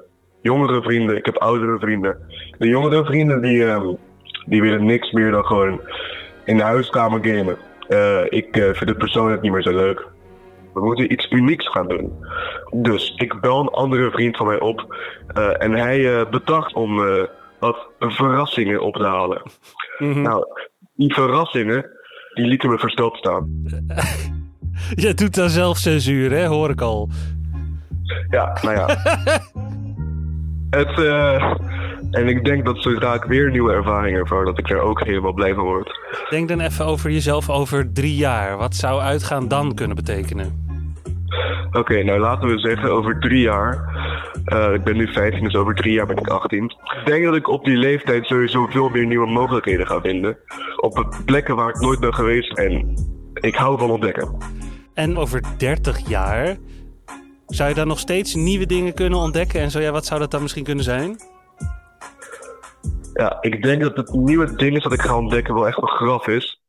jongere 0.40 0.82
vrienden, 0.82 1.16
ik 1.16 1.26
heb 1.26 1.36
oudere 1.36 1.78
vrienden. 1.78 2.18
De 2.58 2.68
jongere 2.68 3.04
vrienden 3.04 3.42
die, 3.42 3.56
uh, 3.56 3.88
die 4.46 4.62
willen 4.62 4.84
niks 4.84 5.12
meer 5.12 5.30
dan 5.30 5.44
gewoon 5.44 5.80
in 6.44 6.56
de 6.56 6.62
huiskamer 6.62 7.24
gamen. 7.24 7.58
Uh, 7.88 8.24
ik 8.28 8.48
vind 8.52 8.88
het 8.88 8.98
persoonlijk 8.98 9.42
niet 9.42 9.52
meer 9.52 9.62
zo 9.62 9.74
leuk. 9.74 10.06
We 10.74 10.84
moeten 10.84 11.12
iets 11.12 11.30
unieks 11.30 11.68
gaan 11.68 11.88
doen. 11.88 12.24
Dus 12.70 13.14
ik 13.16 13.40
bel 13.40 13.60
een 13.60 13.68
andere 13.68 14.10
vriend 14.10 14.36
van 14.36 14.46
mij 14.46 14.60
op 14.60 14.96
en 15.58 15.72
hij 15.72 16.28
bedacht 16.28 16.74
om 16.74 16.96
wat 17.58 17.88
verrassingen 17.98 18.80
op 18.80 18.94
te 18.94 19.04
halen. 19.04 19.42
Mm 19.98 20.12
-hmm. 20.12 20.22
Nou, 20.22 20.46
die 21.00 21.14
verrassingen, 21.14 21.86
die 22.34 22.46
lieten 22.46 22.70
me 22.70 22.78
versteld 22.78 23.16
staan. 23.16 23.48
Je 25.04 25.14
doet 25.14 25.34
dan 25.34 25.48
zelf 25.48 25.76
censuur, 25.76 26.30
hè? 26.30 26.46
Hoor 26.46 26.70
ik 26.70 26.80
al. 26.80 27.08
Ja, 28.30 28.58
nou 28.62 28.74
ja. 28.74 28.86
Het, 30.70 30.98
uh, 30.98 31.54
en 32.10 32.28
ik 32.28 32.44
denk 32.44 32.64
dat 32.64 32.82
zodra 32.82 33.14
ik 33.14 33.24
weer 33.24 33.50
nieuwe 33.50 33.72
ervaringen 33.72 34.20
ervaar, 34.20 34.44
dat 34.44 34.58
ik 34.58 34.70
er 34.70 34.80
ook 34.80 35.04
helemaal 35.04 35.32
blij 35.32 35.54
van 35.54 35.64
word. 35.64 35.98
Denk 36.30 36.48
dan 36.48 36.60
even 36.60 36.84
over 36.84 37.10
jezelf 37.10 37.50
over 37.50 37.92
drie 37.92 38.16
jaar. 38.16 38.56
Wat 38.56 38.74
zou 38.74 39.00
uitgaan 39.00 39.48
dan 39.48 39.74
kunnen 39.74 39.96
betekenen? 39.96 40.68
Oké, 41.66 41.78
okay, 41.78 42.02
nou 42.02 42.18
laten 42.18 42.48
we 42.48 42.58
zeggen 42.58 42.92
over 42.92 43.20
drie 43.20 43.40
jaar. 43.40 43.89
Uh, 44.46 44.74
ik 44.74 44.84
ben 44.84 44.96
nu 44.96 45.12
15, 45.12 45.44
dus 45.44 45.54
over 45.54 45.74
drie 45.74 45.92
jaar 45.92 46.06
ben 46.06 46.16
ik 46.16 46.28
18. 46.28 46.64
Ik 46.64 47.02
denk 47.04 47.24
dat 47.24 47.34
ik 47.34 47.48
op 47.48 47.64
die 47.64 47.76
leeftijd 47.76 48.26
sowieso 48.26 48.66
veel 48.66 48.88
meer 48.88 49.06
nieuwe 49.06 49.26
mogelijkheden 49.26 49.86
ga 49.86 50.00
vinden. 50.00 50.36
Op 50.76 51.16
plekken 51.24 51.56
waar 51.56 51.68
ik 51.68 51.80
nooit 51.80 52.00
ben 52.00 52.14
geweest 52.14 52.58
en 52.58 52.94
ik 53.34 53.54
hou 53.54 53.78
van 53.78 53.90
ontdekken. 53.90 54.36
En 54.94 55.16
over 55.16 55.42
30 55.56 56.08
jaar 56.08 56.56
zou 57.46 57.68
je 57.68 57.74
dan 57.74 57.86
nog 57.86 57.98
steeds 57.98 58.34
nieuwe 58.34 58.66
dingen 58.66 58.94
kunnen 58.94 59.18
ontdekken? 59.18 59.60
En 59.60 59.70
zo 59.70 59.80
ja, 59.80 59.90
wat 59.90 60.06
zou 60.06 60.20
dat 60.20 60.30
dan 60.30 60.42
misschien 60.42 60.64
kunnen 60.64 60.84
zijn? 60.84 61.20
Ja, 63.12 63.38
ik 63.40 63.62
denk 63.62 63.80
dat 63.82 63.96
het 63.96 64.12
nieuwe 64.12 64.54
ding 64.54 64.76
is 64.76 64.82
dat 64.82 64.92
ik 64.92 65.00
ga 65.00 65.16
ontdekken 65.16 65.54
wel 65.54 65.66
echt 65.66 65.82
een 65.82 65.88
graf 65.88 66.26
is. 66.26 66.60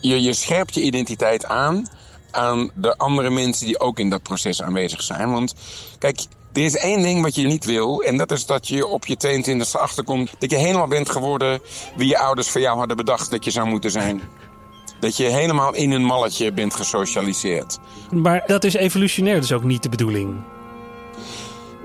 Je, 0.00 0.22
je 0.22 0.32
scherpt 0.32 0.74
je 0.74 0.80
identiteit 0.80 1.46
aan 1.46 1.86
aan 2.30 2.70
de 2.74 2.96
andere 2.96 3.30
mensen 3.30 3.66
die 3.66 3.80
ook 3.80 3.98
in 3.98 4.10
dat 4.10 4.22
proces 4.22 4.62
aanwezig 4.62 5.02
zijn. 5.02 5.32
Want 5.32 5.54
kijk, 5.98 6.20
er 6.52 6.64
is 6.64 6.76
één 6.76 7.02
ding 7.02 7.22
wat 7.22 7.34
je 7.34 7.46
niet 7.46 7.64
wil. 7.64 8.02
En 8.02 8.16
dat 8.16 8.30
is 8.30 8.46
dat 8.46 8.68
je 8.68 8.86
op 8.86 9.06
je 9.06 9.16
22e 9.16 9.80
achterkomt. 9.80 10.30
Dat 10.38 10.50
je 10.50 10.56
helemaal 10.56 10.88
bent 10.88 11.10
geworden 11.10 11.60
wie 11.96 12.08
je 12.08 12.18
ouders 12.18 12.50
voor 12.50 12.60
jou 12.60 12.78
hadden 12.78 12.96
bedacht 12.96 13.30
dat 13.30 13.44
je 13.44 13.50
zou 13.50 13.68
moeten 13.68 13.90
zijn. 13.90 14.22
Dat 15.00 15.16
je 15.16 15.24
helemaal 15.24 15.74
in 15.74 15.90
een 15.90 16.04
malletje 16.04 16.52
bent 16.52 16.74
gesocialiseerd. 16.74 17.78
Maar 18.10 18.42
dat 18.46 18.64
is 18.64 18.74
evolutionair 18.74 19.40
dus 19.40 19.52
ook 19.52 19.64
niet 19.64 19.82
de 19.82 19.88
bedoeling. 19.88 20.36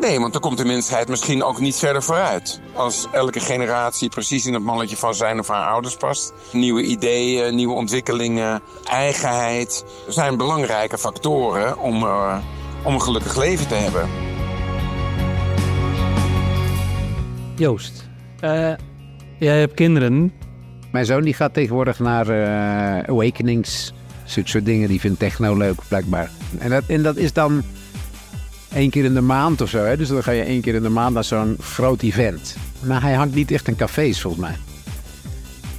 Nee, 0.03 0.19
want 0.19 0.33
dan 0.33 0.41
komt 0.41 0.57
de 0.57 0.65
mensheid 0.65 1.07
misschien 1.07 1.43
ook 1.43 1.59
niet 1.59 1.75
verder 1.75 2.03
vooruit. 2.03 2.61
Als 2.73 3.07
elke 3.11 3.39
generatie 3.39 4.09
precies 4.09 4.45
in 4.45 4.53
het 4.53 4.63
malletje 4.63 4.97
van 4.97 5.15
zijn 5.15 5.39
of 5.39 5.47
haar 5.47 5.67
ouders 5.67 5.95
past. 5.95 6.33
Nieuwe 6.51 6.83
ideeën, 6.83 7.55
nieuwe 7.55 7.73
ontwikkelingen, 7.73 8.61
eigenheid. 8.83 9.85
zijn 10.07 10.37
belangrijke 10.37 10.97
factoren 10.97 11.79
om, 11.79 12.03
uh, 12.03 12.37
om 12.83 12.93
een 12.93 13.01
gelukkig 13.01 13.37
leven 13.37 13.67
te 13.67 13.75
hebben. 13.75 14.09
Joost, 17.55 18.09
uh, 18.41 18.73
jij 19.39 19.59
hebt 19.59 19.73
kinderen. 19.73 20.33
Mijn 20.91 21.05
zoon 21.05 21.23
die 21.23 21.33
gaat 21.33 21.53
tegenwoordig 21.53 21.99
naar 21.99 22.29
uh, 22.29 23.09
Awakenings. 23.09 23.93
Zulke 24.25 24.49
soort 24.49 24.65
dingen. 24.65 24.87
Die 24.87 24.99
vindt 24.99 25.19
techno 25.19 25.57
leuk, 25.57 25.79
blijkbaar. 25.87 26.29
En 26.57 26.69
dat, 26.69 26.83
en 26.87 27.03
dat 27.03 27.15
is 27.15 27.33
dan 27.33 27.63
één 28.73 28.89
keer 28.89 29.03
in 29.03 29.13
de 29.13 29.21
maand 29.21 29.61
of 29.61 29.69
zo. 29.69 29.83
Hè? 29.83 29.97
Dus 29.97 30.07
dan 30.07 30.23
ga 30.23 30.31
je 30.31 30.43
één 30.43 30.61
keer 30.61 30.75
in 30.75 30.81
de 30.83 30.89
maand 30.89 31.13
naar 31.13 31.23
zo'n 31.23 31.57
groot 31.61 32.01
event. 32.01 32.55
Maar 32.79 33.01
hij 33.01 33.13
hangt 33.13 33.35
niet 33.35 33.51
echt 33.51 33.67
in 33.67 33.75
cafés, 33.75 34.21
volgens 34.21 34.43
mij. 34.43 34.55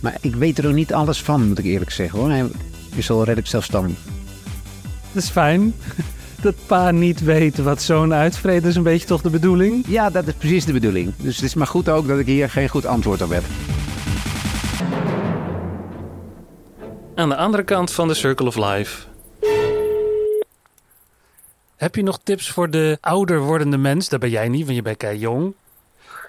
Maar 0.00 0.16
ik 0.20 0.34
weet 0.34 0.58
er 0.58 0.66
ook 0.66 0.74
niet 0.74 0.92
alles 0.92 1.22
van, 1.22 1.48
moet 1.48 1.58
ik 1.58 1.64
eerlijk 1.64 1.90
zeggen. 1.90 2.18
Hoor. 2.18 2.30
Hij 2.30 2.46
is 2.94 3.10
al 3.10 3.24
redelijk 3.24 3.46
zelfstandig. 3.46 3.96
Dat 5.12 5.22
is 5.22 5.28
fijn. 5.28 5.74
Dat 6.40 6.54
pa 6.66 6.90
niet 6.90 7.20
weet 7.20 7.58
wat 7.58 7.82
zo'n 7.82 8.14
uitvreet 8.14 8.64
is 8.64 8.76
een 8.76 8.82
beetje 8.82 9.06
toch 9.06 9.22
de 9.22 9.30
bedoeling? 9.30 9.84
Ja, 9.88 10.10
dat 10.10 10.26
is 10.26 10.32
precies 10.34 10.64
de 10.64 10.72
bedoeling. 10.72 11.12
Dus 11.16 11.36
het 11.36 11.44
is 11.44 11.54
maar 11.54 11.66
goed 11.66 11.88
ook 11.88 12.08
dat 12.08 12.18
ik 12.18 12.26
hier 12.26 12.50
geen 12.50 12.68
goed 12.68 12.86
antwoord 12.86 13.22
op 13.22 13.30
heb. 13.30 13.42
Aan 17.14 17.28
de 17.28 17.36
andere 17.36 17.62
kant 17.62 17.92
van 17.92 18.08
de 18.08 18.14
Circle 18.14 18.46
of 18.46 18.56
Life 18.56 19.02
heb 21.76 21.94
je 21.94 22.02
nog 22.02 22.18
tips 22.18 22.50
voor 22.50 22.70
de 22.70 22.98
ouder 23.00 23.40
wordende 23.40 23.78
mens? 23.78 24.08
Dat 24.08 24.20
ben 24.20 24.30
jij 24.30 24.48
niet, 24.48 24.64
want 24.64 24.76
je 24.76 24.82
bent 24.82 24.96
kei 24.96 25.18
jong. 25.18 25.54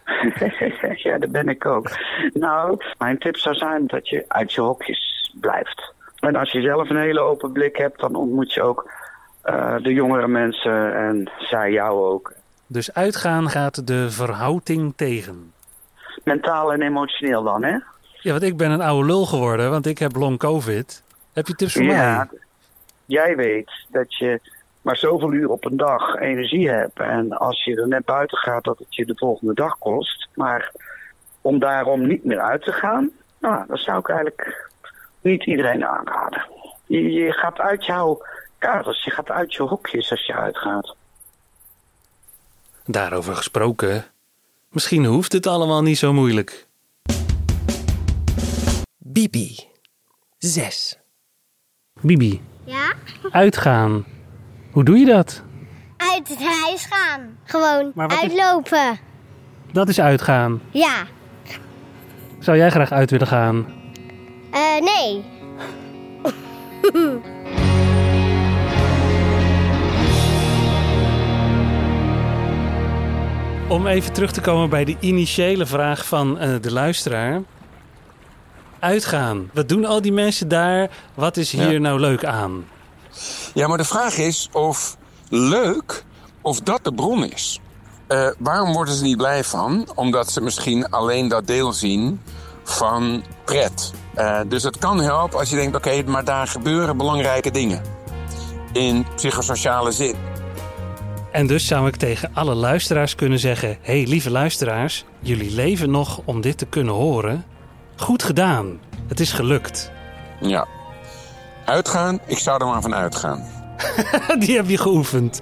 ja, 1.03 1.17
dat 1.17 1.31
ben 1.31 1.49
ik 1.49 1.65
ook. 1.65 1.89
Nou, 2.33 2.77
mijn 2.97 3.17
tip 3.17 3.37
zou 3.37 3.55
zijn 3.55 3.87
dat 3.87 4.09
je 4.09 4.25
uit 4.27 4.53
je 4.53 4.61
hokjes 4.61 5.33
blijft. 5.39 5.93
En 6.19 6.35
als 6.35 6.51
je 6.51 6.61
zelf 6.61 6.89
een 6.89 6.99
hele 6.99 7.19
open 7.19 7.51
blik 7.51 7.77
hebt, 7.77 7.99
dan 7.99 8.15
ontmoet 8.15 8.53
je 8.53 8.61
ook 8.61 8.91
uh, 9.45 9.75
de 9.81 9.93
jongere 9.93 10.27
mensen 10.27 10.95
en 10.95 11.31
zij 11.37 11.71
jou 11.71 12.05
ook. 12.05 12.33
Dus 12.67 12.93
uitgaan 12.93 13.49
gaat 13.49 13.87
de 13.87 14.11
verhouding 14.11 14.93
tegen? 14.95 15.53
Mentaal 16.23 16.73
en 16.73 16.81
emotioneel 16.81 17.43
dan, 17.43 17.63
hè? 17.63 17.77
Ja, 18.19 18.31
want 18.31 18.43
ik 18.43 18.57
ben 18.57 18.71
een 18.71 18.81
oude 18.81 19.05
lul 19.05 19.25
geworden, 19.25 19.69
want 19.69 19.85
ik 19.85 19.97
heb 19.97 20.15
long 20.15 20.37
covid. 20.37 21.03
Heb 21.33 21.47
je 21.47 21.55
tips 21.55 21.73
voor 21.73 21.83
ja, 21.83 22.17
mij? 22.17 22.39
Jij 23.05 23.35
weet 23.35 23.71
dat 23.89 24.15
je 24.15 24.39
maar 24.85 24.97
zoveel 24.97 25.33
uur 25.33 25.49
op 25.49 25.65
een 25.65 25.77
dag 25.77 26.15
energie 26.15 26.69
hebt. 26.69 26.99
En 26.99 27.31
als 27.31 27.63
je 27.63 27.75
er 27.75 27.87
net 27.87 28.05
buiten 28.05 28.37
gaat, 28.37 28.63
dat 28.63 28.79
het 28.79 28.95
je 28.95 29.05
de 29.05 29.15
volgende 29.15 29.53
dag 29.53 29.77
kost. 29.77 30.27
Maar 30.33 30.71
om 31.41 31.59
daarom 31.59 32.07
niet 32.07 32.23
meer 32.23 32.39
uit 32.39 32.61
te 32.61 32.71
gaan, 32.71 33.11
nou, 33.39 33.65
dat 33.67 33.79
zou 33.79 33.99
ik 33.99 34.09
eigenlijk 34.09 34.71
niet 35.21 35.45
iedereen 35.45 35.85
aanraden. 35.85 36.45
Je, 36.85 37.11
je 37.11 37.31
gaat 37.31 37.59
uit 37.59 37.85
jouw 37.85 38.21
kaders, 38.57 39.03
je 39.03 39.11
gaat 39.11 39.29
uit 39.29 39.53
je 39.53 39.63
hokjes 39.63 40.11
als 40.11 40.25
je 40.25 40.33
uitgaat. 40.33 40.95
Daarover 42.85 43.35
gesproken, 43.35 44.05
misschien 44.69 45.05
hoeft 45.05 45.31
het 45.31 45.47
allemaal 45.47 45.81
niet 45.81 45.97
zo 45.97 46.13
moeilijk. 46.13 46.67
Bibi, 48.97 49.55
6. 50.37 50.99
Bibi. 52.01 52.41
Ja? 52.63 52.93
Uitgaan. 53.31 54.14
Hoe 54.75 54.83
doe 54.83 54.97
je 54.97 55.05
dat? 55.05 55.41
Uit 55.97 56.27
het 56.27 56.43
huis 56.63 56.87
gaan. 56.89 57.37
Gewoon 57.43 57.91
is- 58.07 58.17
uitlopen. 58.21 58.99
Dat 59.71 59.89
is 59.89 59.99
uitgaan. 59.99 60.61
Ja. 60.71 61.03
Zou 62.39 62.57
jij 62.57 62.69
graag 62.71 62.91
uit 62.91 63.11
willen 63.11 63.27
gaan? 63.27 63.65
Eh, 64.51 64.81
nee. 64.81 65.23
Om 73.69 73.87
even 73.87 74.13
terug 74.13 74.31
te 74.31 74.41
komen 74.41 74.69
bij 74.69 74.85
de 74.85 74.95
initiële 74.99 75.65
vraag 75.65 76.05
van 76.07 76.39
eh, 76.39 76.49
de 76.61 76.71
luisteraar. 76.71 77.41
Uitgaan. 78.79 79.49
Wat 79.53 79.69
doen 79.69 79.85
al 79.85 80.01
die 80.01 80.11
mensen 80.13 80.47
daar? 80.47 80.89
Wat 81.13 81.37
is 81.37 81.51
hier 81.51 81.71
Ja. 81.71 81.79
nou 81.79 81.99
leuk 81.99 82.25
aan? 82.25 82.65
Ja, 83.55 83.67
maar 83.67 83.77
de 83.77 83.83
vraag 83.83 84.17
is 84.17 84.49
of 84.51 84.97
leuk, 85.29 86.03
of 86.41 86.59
dat 86.59 86.83
de 86.83 86.93
bron 86.93 87.25
is. 87.25 87.59
Eh, 88.07 88.27
waarom 88.39 88.73
worden 88.73 88.93
ze 88.93 89.03
niet 89.03 89.17
blij 89.17 89.43
van? 89.43 89.87
Omdat 89.95 90.31
ze 90.31 90.41
misschien 90.41 90.89
alleen 90.89 91.27
dat 91.27 91.47
deel 91.47 91.73
zien 91.73 92.21
van 92.63 93.23
pret. 93.45 93.93
Eh, 94.13 94.39
dus 94.47 94.63
het 94.63 94.77
kan 94.77 94.99
helpen 94.99 95.39
als 95.39 95.49
je 95.49 95.55
denkt, 95.55 95.75
oké, 95.75 96.03
maar 96.05 96.23
daar 96.23 96.47
gebeuren 96.47 96.97
belangrijke 96.97 97.51
dingen. 97.51 97.81
In 98.71 99.05
psychosociale 99.15 99.91
zin. 99.91 100.15
En 101.31 101.47
dus 101.47 101.67
zou 101.67 101.87
ik 101.87 101.95
tegen 101.95 102.31
alle 102.33 102.55
luisteraars 102.55 103.15
kunnen 103.15 103.39
zeggen: 103.39 103.77
hey, 103.81 104.05
lieve 104.07 104.31
luisteraars, 104.31 105.05
jullie 105.19 105.51
leven 105.51 105.91
nog 105.91 106.21
om 106.25 106.41
dit 106.41 106.57
te 106.57 106.65
kunnen 106.65 106.93
horen. 106.93 107.45
Goed 107.95 108.23
gedaan. 108.23 108.79
Het 109.07 109.19
is 109.19 109.31
gelukt. 109.31 109.91
Ja. 110.41 110.67
Uitgaan, 111.65 112.19
ik 112.25 112.37
zou 112.37 112.61
er 112.61 112.67
maar 112.67 112.81
van 112.81 112.95
uitgaan. 112.95 113.43
Die 114.39 114.55
heb 114.55 114.69
je 114.69 114.77
geoefend. 114.77 115.39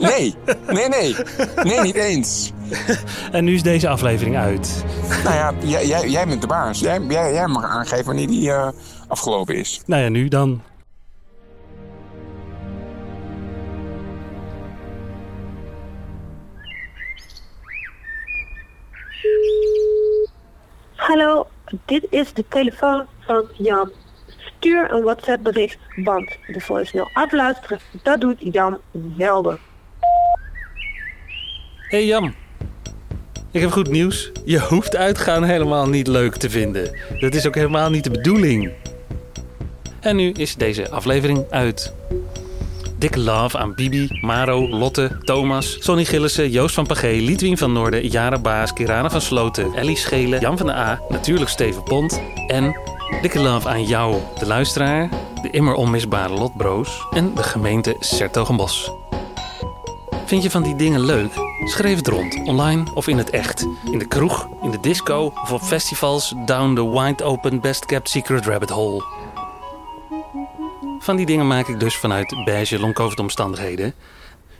Nee, 0.00 0.34
nee, 0.66 0.88
nee. 0.88 1.16
Nee, 1.62 1.80
niet 1.80 1.94
eens. 1.94 2.52
En 3.32 3.44
nu 3.44 3.54
is 3.54 3.62
deze 3.62 3.88
aflevering 3.88 4.36
uit. 4.36 4.84
Nou 5.24 5.34
ja, 5.34 5.52
jij, 5.62 5.86
jij, 5.86 6.08
jij 6.08 6.26
bent 6.26 6.40
de 6.40 6.46
baas. 6.46 6.80
Jij, 6.80 7.00
jij, 7.00 7.32
jij 7.32 7.46
mag 7.46 7.64
aangeven 7.64 8.04
wanneer 8.04 8.26
die 8.26 8.52
eh, 8.52 8.68
afgelopen 9.08 9.54
is. 9.54 9.82
Nou 9.86 10.02
ja, 10.02 10.08
nu 10.08 10.28
dan. 10.28 10.62
Hallo, 20.96 21.46
dit 21.84 22.06
is 22.10 22.32
de 22.32 22.44
telefoon 22.48 23.06
van 23.26 23.44
Jan. 23.56 23.90
Stuur 24.56 24.92
een 24.92 25.02
WhatsApp 25.02 25.42
bericht, 25.42 25.78
want 25.96 26.36
de 26.46 26.60
voicemail 26.60 27.10
afluisteren, 27.12 27.78
dat 28.02 28.20
doet 28.20 28.36
Jan 28.38 28.78
zelden. 29.16 29.58
Hey 31.88 32.06
Jan. 32.06 32.34
Ik 33.50 33.60
heb 33.60 33.70
goed 33.70 33.90
nieuws. 33.90 34.32
Je 34.44 34.60
hoeft 34.60 34.96
uitgaan 34.96 35.44
helemaal 35.44 35.88
niet 35.88 36.06
leuk 36.06 36.36
te 36.36 36.50
vinden. 36.50 36.98
Dat 37.20 37.34
is 37.34 37.46
ook 37.46 37.54
helemaal 37.54 37.90
niet 37.90 38.04
de 38.04 38.10
bedoeling. 38.10 38.72
En 40.00 40.16
nu 40.16 40.30
is 40.32 40.54
deze 40.54 40.90
aflevering 40.90 41.46
uit. 41.50 41.92
Dikke 42.98 43.18
love 43.18 43.58
aan 43.58 43.74
Bibi, 43.74 44.08
Maro, 44.20 44.68
Lotte, 44.68 45.18
Thomas, 45.20 45.76
Sonny 45.80 46.04
Gillissen, 46.04 46.50
Joost 46.50 46.74
van 46.74 46.86
Pagé, 46.86 47.08
Liedwien 47.08 47.58
van 47.58 47.72
Noorden, 47.72 48.06
Jara 48.08 48.38
Baas, 48.38 48.72
Kirana 48.72 49.10
van 49.10 49.20
Sloten, 49.20 49.74
Ellie 49.74 49.96
Schelen, 49.96 50.40
Jan 50.40 50.58
van 50.58 50.66
de 50.66 50.72
A, 50.72 51.00
natuurlijk 51.08 51.50
Steven 51.50 51.82
Pont 51.82 52.20
en 52.46 52.76
dikke 53.22 53.38
love 53.38 53.68
aan 53.68 53.84
jou, 53.84 54.16
de 54.38 54.46
luisteraar, 54.46 55.08
de 55.42 55.50
immer 55.50 55.74
onmisbare 55.74 56.32
Lotbroos 56.32 57.06
en 57.10 57.34
de 57.34 57.42
gemeente 57.42 57.96
Sertogenbos. 57.98 58.90
Vind 60.24 60.42
je 60.42 60.50
van 60.50 60.62
die 60.62 60.76
dingen 60.76 61.00
leuk? 61.00 61.32
Schrijf 61.64 61.96
het 61.96 62.06
rond, 62.06 62.40
online 62.44 62.84
of 62.94 63.06
in 63.06 63.18
het 63.18 63.30
echt. 63.30 63.66
In 63.92 63.98
de 63.98 64.08
kroeg, 64.08 64.48
in 64.62 64.70
de 64.70 64.80
disco 64.80 65.32
of 65.42 65.52
op 65.52 65.60
festivals 65.60 66.34
down 66.44 66.74
the 66.74 66.90
wide 66.90 67.24
open 67.24 67.60
best 67.60 67.86
kept 67.86 68.08
secret 68.08 68.46
rabbit 68.46 68.70
hole. 68.70 69.02
Van 70.98 71.16
die 71.16 71.26
dingen 71.26 71.46
maak 71.46 71.68
ik 71.68 71.80
dus 71.80 71.96
vanuit 71.96 72.42
beige 72.44 72.78
long-covid 72.78 73.18
omstandigheden. 73.18 73.94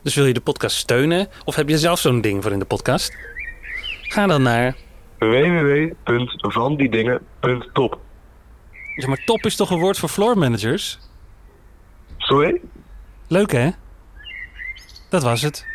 Dus 0.03 0.15
wil 0.15 0.27
je 0.27 0.35
de 0.35 0.41
podcast 0.41 0.77
steunen 0.77 1.29
of 1.45 1.55
heb 1.55 1.69
je 1.69 1.79
zelf 1.79 1.99
zo'n 1.99 2.21
ding 2.21 2.43
voor 2.43 2.53
in 2.53 2.59
de 2.59 2.65
podcast? 2.65 3.17
Ga 4.03 4.27
dan 4.27 4.43
naar... 4.43 4.77
www.vandiedingen.top 5.19 8.07
Ja, 8.99 9.09
maar 9.09 9.25
top 9.25 9.45
is 9.45 9.57
toch 9.57 9.71
een 9.71 9.79
woord 9.79 9.99
voor 9.99 10.09
floor 10.09 10.39
managers? 10.39 10.99
Sorry? 12.17 12.61
Leuk 13.29 13.53
hè? 13.53 13.71
Dat 15.11 15.23
was 15.23 15.43
het. 15.43 15.67